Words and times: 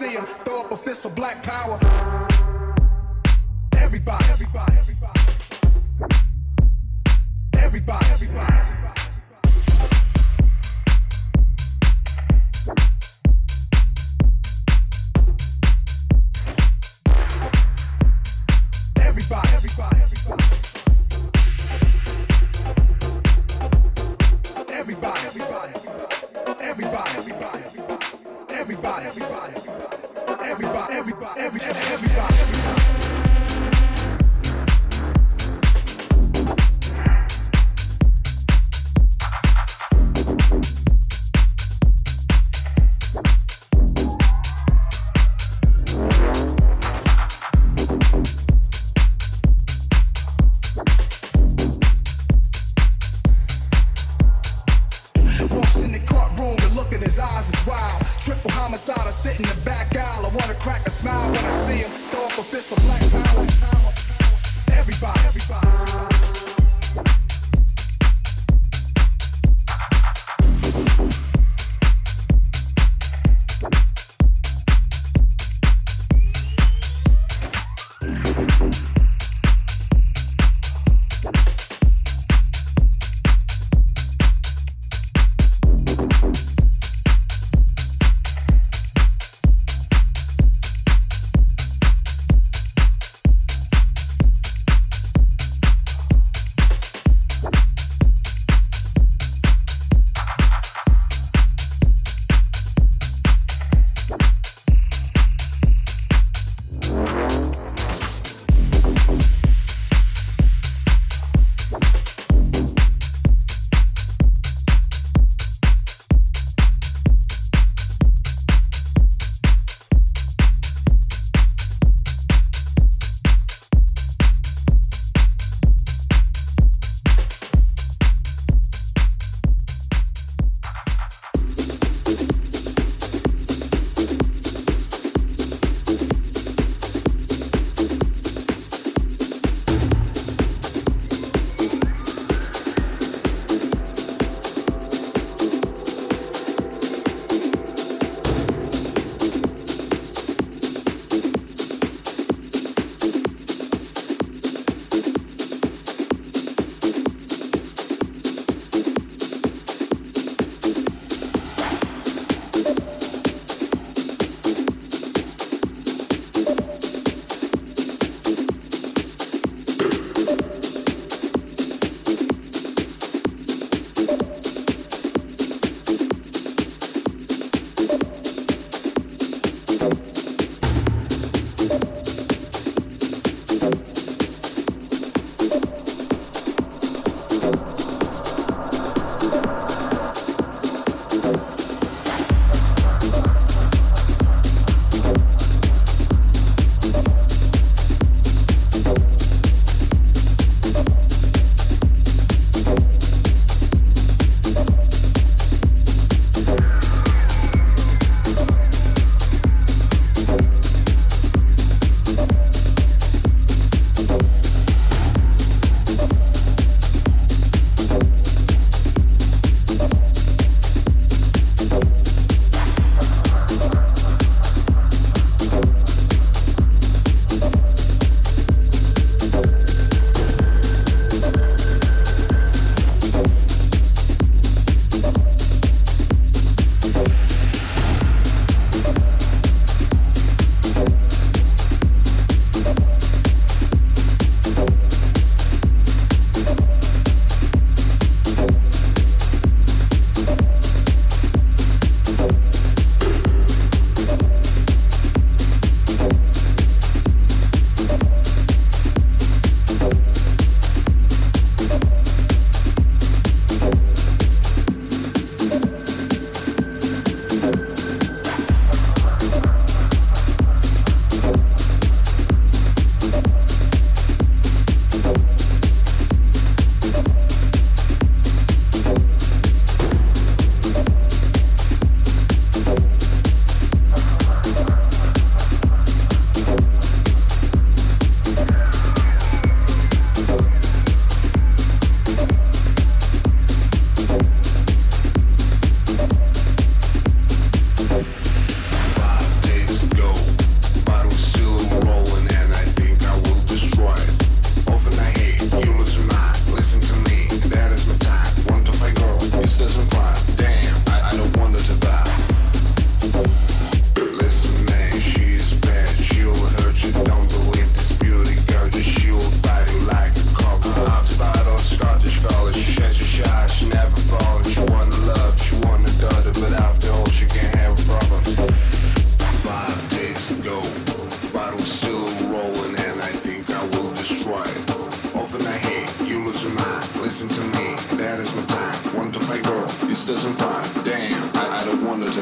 see 0.00 0.16
him 0.16 0.24
throw 0.24 0.60
up 0.60 0.72
a 0.72 0.76
fist 0.78 1.04
of 1.04 1.14
black 1.14 1.42
power. 1.42 1.78
Everybody, 3.76 4.24
everybody, 4.30 4.78
everybody, 4.78 5.20
everybody, 7.58 8.06
everybody. 8.06 8.49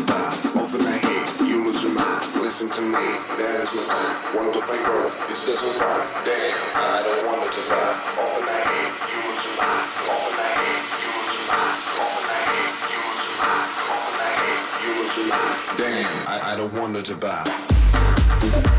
I 0.06 1.48
you 1.48 1.64
lose 1.64 1.82
your 1.82 1.92
mind. 1.94 2.22
Listen 2.38 2.70
to 2.70 2.82
me, 2.82 3.02
is 3.62 3.74
my 3.74 3.82
time. 3.86 4.36
Want 4.36 4.54
to 4.54 4.60
find 4.62 4.84
girl, 4.86 5.10
fly. 5.74 6.06
Damn, 6.24 6.54
I 6.74 7.02
don't 7.02 7.26
want 7.26 7.50
to 7.50 7.60
I 8.46 8.62
hate, 8.62 8.94
you 9.10 9.18
lose 9.26 9.42
your 9.42 9.58
mind. 9.58 9.90
Hate, 10.54 10.86
you 11.02 11.10
lose 11.18 11.34
your 11.34 11.46
mind. 11.50 11.78
Hate, 12.46 12.78
you 12.94 13.00
lose 13.10 13.26
your 13.26 13.38
mind. 13.42 13.70
Hate, 14.38 14.66
you 14.86 14.90
lose 15.02 15.16
your 15.18 15.26
mind. 15.34 15.56
Damn, 15.78 16.28
I, 16.28 16.52
I 16.52 16.56
don't 16.56 16.72
want 16.74 16.94
to 17.04 17.16
buy. 17.16 18.77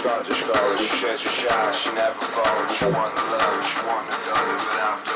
start 0.00 0.24
to 0.24 0.32
call 0.32 0.70
her 0.70 0.78
treasure 0.78 1.28
shy. 1.28 1.72
She 1.72 1.94
never 1.94 2.14
followed. 2.14 2.70
She 2.70 2.86
wanted 2.86 3.20
love, 3.36 3.60
she 3.68 3.86
wanna 3.86 4.16
do 4.24 4.32
but 4.32 4.80
after. 4.80 5.09